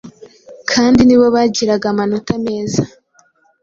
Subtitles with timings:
[0.71, 2.83] kandi ni bo bagiraga amanota meza